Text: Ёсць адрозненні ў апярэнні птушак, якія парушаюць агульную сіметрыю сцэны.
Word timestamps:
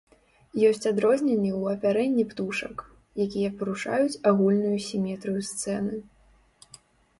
Ёсць 0.69 0.85
адрозненні 0.91 1.51
ў 1.59 1.75
апярэнні 1.77 2.25
птушак, 2.31 2.75
якія 3.27 3.53
парушаюць 3.61 4.19
агульную 4.33 4.75
сіметрыю 4.89 5.41
сцэны. 5.53 5.93